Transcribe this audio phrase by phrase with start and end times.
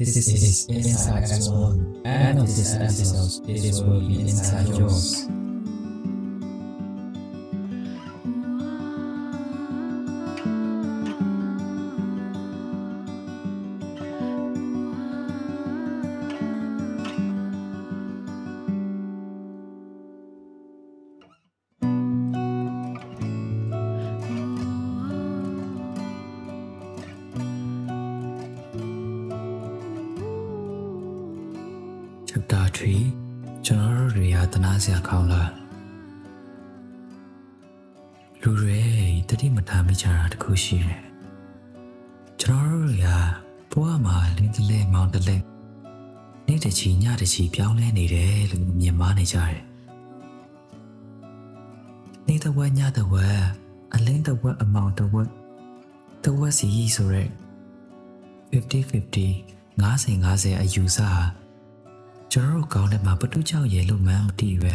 [0.00, 2.00] This is Inside Zone.
[2.06, 5.28] And of this episode, this will be inside yours.
[32.32, 32.98] ချက်တာထရီ
[33.66, 35.50] ကျွန်တော်တို့တွေကတနာစရာကောင်းလား
[38.40, 38.80] လူတွေ
[39.28, 41.02] တတိမထားမိကြတာတခုရှိတယ်
[42.40, 43.08] ကျွန်တော်တို့တွေက
[43.72, 45.36] ဘဝမှာလင်းတလဲမောင်းတလဲ
[46.46, 49.62] နေ့တစ်ချီညတစ်ချီပြောင်းလဲနေတယ်လို့မြင်မနေကြတယ်
[52.26, 53.42] နေ့တစ်ဝက်ညတစ်ဝက်
[53.94, 55.28] အလင်းတစ်ဝက်အမောင်တစ်ဝက်
[56.24, 57.30] တစ်ဝက်စီဆိုရက်
[58.52, 59.18] 50-50
[59.82, 61.39] 50-50အယူဆဟာ
[62.32, 64.74] ကျွန်တော်တို့ကောင်းတဲ့မှာဘတူကြောက်ရဲလို့မှန်းမသိပဲ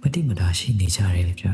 [0.00, 1.46] မတိမတာရှိနေကြတယ်လေဗျ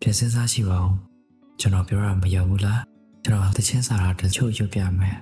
[0.00, 0.94] ပြန်စစားရှိပါဦး
[1.60, 2.82] ကျွန်တော်ပြောတာမရောက်ဘူးလား
[3.24, 5.18] ကျွန်တော်တချင်းစာတာတချို့ရွတ်ပြမယ်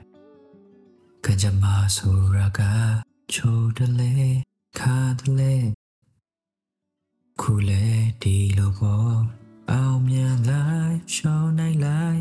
[1.25, 1.65] ကကြမ
[1.97, 2.61] ဆိုရက
[3.33, 4.13] ချိုတလေ
[4.79, 5.55] ခါတလေ
[7.41, 7.85] ခုလေ
[8.23, 9.21] ဒီလိုပေါ်
[9.71, 12.21] အောင်မြန်လိုက်ရှောင်းနိုင်လိုက်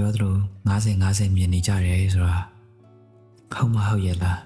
[0.00, 0.34] ပြောသလို
[0.68, 2.38] 90 50မြင်နေကြတယ်ဆိုတာ
[3.52, 4.40] ဟုတ်မဟုတ်ရဲ့လား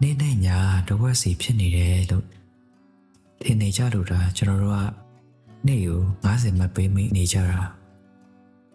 [0.00, 0.48] နေ့နဲ့ည
[0.88, 2.26] တဝက်စီဖြစ်နေတယ်လို့
[3.42, 4.90] ထင်နေကြလို့ဒါကျွန်တော်တို့က
[5.66, 7.60] နေ့ကို90မှတ်ပေးမိနေကြတာ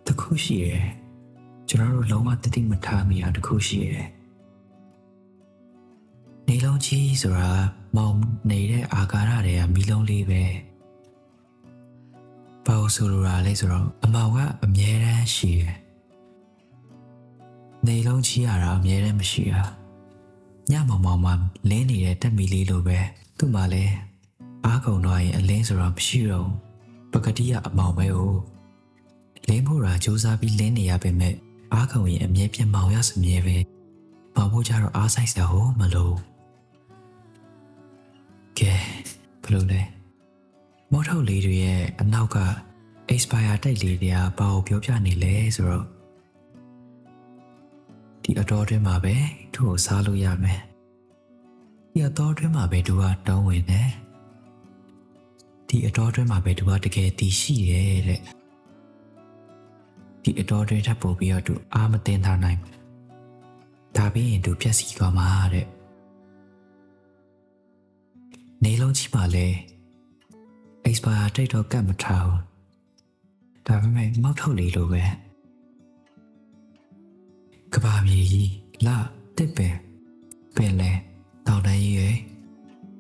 [0.08, 0.86] တခုရှိရယ်
[1.70, 4.06] ကျွန်တော်တို့လုံးဝတတိမထားမိတာတခုရှိရယ်
[6.48, 7.52] နေလုံးကြီးဆိုတာ
[7.96, 8.18] မောင်
[8.50, 10.44] နေတဲ့အာကာရတွေကမီးလုံးလေးပဲ
[12.66, 15.76] ဘာလို့ဆိုလိုတာလဲဆိုတော့အမောင်ကအမြဲတမ်းရှိတယ်။
[17.88, 19.64] နေလုံးကြီးရတာအမြဲတမ်းမရှိတာ။
[20.72, 21.32] ညမောင်မောင်မှ
[21.70, 23.00] လင်းနေတဲ့တက်မီလေးလိုပဲ
[23.38, 23.94] သူ့မှာလည်း
[24.66, 28.40] အားကုန်တော့ရင်အလင်းဆိုတော့မရှိတော့ဘူးပကတိကအမောင်ပဲဟုတ်
[29.48, 31.36] လင်းဖို့ရာစူးစမ်းပြီးလင်းနေရပေမဲ့
[31.74, 33.58] အားကုန်ရင်အမြဲပြမောင်ရစမြဲပဲ
[34.36, 36.16] မောင်ဖို့ကြတော့အားဆိုင်စရာဟိုမလို့
[38.60, 38.74] ကဲ
[39.44, 39.82] ဘယ်လိုလဲ
[40.96, 42.38] မော်ထုတ်လေးတွေရဲ့အနောက်က
[43.14, 45.86] expire တိုက်လေးတွေကဘာကိုပြောပြနေလဲဆိုတော့
[48.24, 49.16] ဒီအတော်တွင်းမှာပဲ
[49.54, 50.62] သူ့ကိုစားလို့ရမယ်
[51.94, 53.90] ဒီအတော်တွင်းမှာပဲသူကတောင်းဝင်တယ်
[55.68, 58.22] ဒီအတော်တွင်းမှာပဲသူကတကယ်တည်ရှိတယ်တဲ့
[60.24, 62.74] ဒီအတော်တွင်းထပ်ပို့ပြီးတော့သူအာမတင်ထားနိုင်ဘူး
[63.98, 65.68] ဒါပြီးရင်သူပြက်စီသွားမှာတဲ့
[68.64, 69.48] နေလုံးကြီးပါလေ
[70.94, 72.40] expire တိတ်တော့ကတ်မထားဘူး
[73.68, 75.04] ဒါပေမဲ့မောက်ထုတ်လေးလိုပဲ
[77.74, 78.52] ကဘာမြေကြီး
[78.86, 78.98] လာ
[79.38, 79.76] တစ်ပင်
[80.56, 80.92] ပင်လဲ
[81.48, 82.16] တောင်တန်းကြီးရဲ့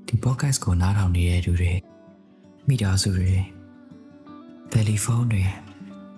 [0.08, 1.72] ဒီ podcast ကိုနားထောင်နေတဲ့သူတွေ
[2.68, 3.34] မိသားစုတွေ
[4.72, 5.44] တယ်လီဖုန်းတွေ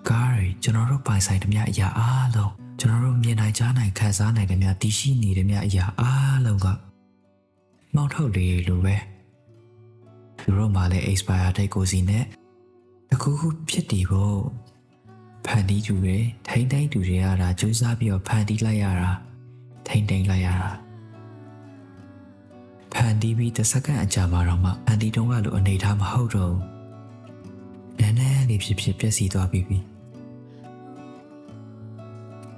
[0.08, 6.66] ကားတွေကျွန်တော်တို့ပိုင်ဆိုင်သမျှအရာအားလုံးကျွန်တော်တို့မြင်နိုင်ကြားနိုင်ခံစားနိုင်သမျှတည်ရှိနေသမျှအရာအားလုံးက
[7.94, 8.96] မောက်ထုတ်လေးလိုပဲ
[10.46, 12.24] သူတို့မှလည်း expire date ကိုစီနဲ့
[13.10, 14.40] တခုခုဖြစ်တည်ဖို့
[15.46, 16.18] ဖန်တီးသူတွေ
[16.48, 19.10] ထိမ့်သိမ့်သူတွေရတာစူးစမ်းပြီးတော့ဖန်တီးလိုက်ရတာ
[19.86, 20.70] ထိမ့်သိမ့်လိုက်ရတာ
[22.92, 26.62] ဖန်တီးပြီးတစ်စက္ကန့်အကြာမှာတော့မှဖန်တီးတော့ကလိုအနေထားမဟုတ်တော့ဘူး
[28.00, 29.78] နည်းနည်းလေးဖြစ်ဖြစ်ပျက်စီးသွားပြီပြီ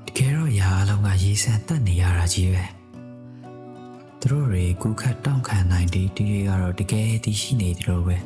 [0.07, 2.78] တကယ်တော့ရာအလုံးကရေးဆန်းတက်နေရတာကြီးပဲ
[4.21, 8.17] သူတို့တွေကူခတ်တောင့်ခံနိုင်တဲ့ဒီတွေကတော့တကယ်တည်ရှိနေတယ်လို့ပဲ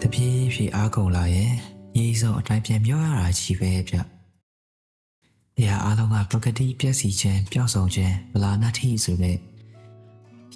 [0.00, 1.52] တပြေးပြေးအားကုန်လာရင်
[1.96, 3.96] ရေးစုံအတိုင်းပြန်ပြောရတာကြီးပဲဗျ။
[5.56, 9.36] တရားအားလုံးကပကတိပြည့်စည်ခြင်းပျောက်ဆုံးခြင်းဗလာနာတိဆိုတဲ့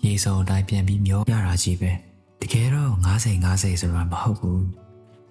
[0.04, 1.90] ရေးစုံအတိုင်းပြန်ပြီးမျောရတာကြီးပဲ။
[2.40, 4.60] တကယ်တော့90 90ဆိုတာမဟုတ်ဘူး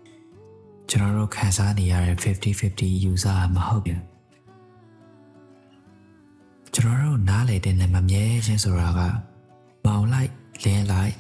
[0.90, 4.02] ။ကျွန်တော်တို့ခံစားနေရတဲ့50-50 user မဟုတ်ဘူး။
[6.82, 9.00] ကျွန်တော်တို့နားလေတဲ့နဲ့မမြဲခြင်းဆိုတာက
[9.86, 10.32] မောင်လိုက်
[10.64, 11.14] လင်းလိုက်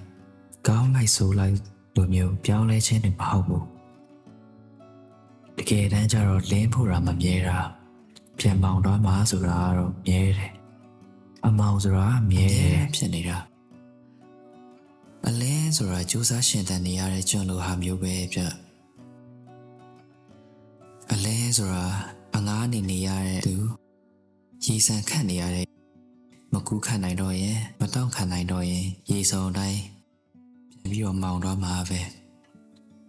[0.67, 1.55] ကောင်းလိုက်ဆိုလိုက်
[1.95, 3.65] လိုမျိုးပြောင်းလဲခြင်းတွေမဟုတ်ဘူး
[5.57, 7.59] တကယ်တမ်းကျတော့လင်းဖို့တာမမြဲတာ
[8.39, 10.51] ပြန်မောင်တော့မှဆိုတာကတော့မြဲတယ်
[11.45, 13.37] အမောင်ဆိုတာမြဲတယ်ဖြစ်နေတာ
[15.27, 18.39] အလင်းဆိုတာစူးစမ်းရှင်တန်နေရတဲ့ကျွန်လိုဟာမျိုးပဲပြ
[21.11, 21.85] အလင်းဆိုတာ
[22.35, 23.55] အငားနေနေရတဲ့သူ
[24.65, 25.65] ရည်စံခတ်နေရတဲ့
[26.53, 29.81] မကူးခတ်နိုင်တော့ရင်မတောင့်ခံနိုင်တော့ရင်ရေစုံအတိုင်း
[30.81, 32.01] ပြန်ပြီးတော့မောင်းတော့မှာပဲ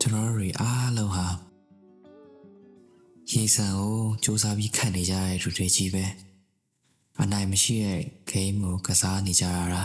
[0.00, 1.26] ကျွန်တော်တို့တွေအားလုံးဟာ
[3.32, 3.94] ရေစံကို
[4.24, 6.04] စူးစမ်းပြီးခတ်နေကြတဲ့လူတွေကြီးပဲ
[7.20, 8.00] အနိုင်မရှိတဲ့
[8.30, 9.84] game ကိုကစားနေကြရတာ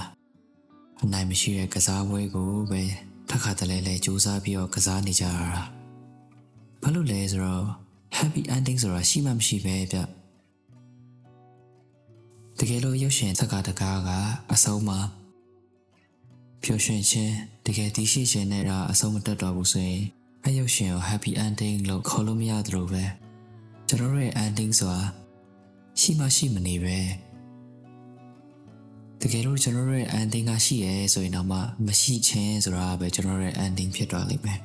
[1.04, 2.82] အနိုင်မရှိတဲ့ကစားပွဲကိုပဲ
[3.30, 5.64] တစ်ခါတလေလေစူးစမ်းပြီးတော့ကစားနေကြရတာ
[6.82, 7.66] ဘာလို့လဲဆိုတော့
[8.18, 9.98] happy ending ဆိုတာရှိမှမရှိပဲဗျ
[12.68, 14.10] တကယ်လို့ရုပ်ရှင်သက္ကာတကားက
[14.54, 15.00] အဆုံးမှာ
[16.64, 17.36] ပျော်ရွှင်ခြင်း
[17.66, 20.04] တကယ်တည်ရှိခြင်းနဲ့တော့အဆုံးမတက်တော့ဘူးဆိုရင်
[20.46, 23.04] အရုပ်ရှင်ကို happy ending လို့ခေါ်လို့မရသလိုပဲ
[23.88, 25.02] ကျွန်တော်တို့ရဲ့ ending ဆိုတာ
[26.00, 26.98] ရှိမှရှိမနေပဲ
[29.22, 34.60] တကယ်လို့ကျွန်တော်တို့ရဲ့ ending ကရှိရဲဆိုရင်တော့မှမရှိခြင်းဆိုတာပဲကျွန်တော်တို့ရဲ့ ending ဖြစ်သွားလိမ့်မယ်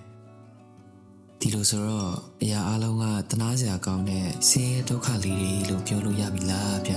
[1.41, 2.11] ဒီလိုဆိုတော့
[2.43, 6.95] အရာအလုံးကတနာစရာကောင်းတဲ့ဆင်းရဲဒုက္ခလေးတွေလို့ပြောလို့ရပြီလားဗျ